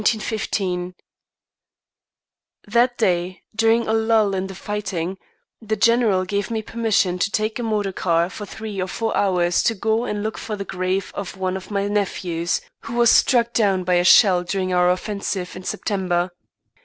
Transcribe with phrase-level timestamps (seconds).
[2.67, 5.19] _That day, during a lull in the fighting,
[5.61, 9.61] the General gave me permission to take a motor car for three or four hours
[9.61, 13.53] to go and look for the grave of one of my nephews, who was struck
[13.53, 16.31] down by a shell during our offensive in September.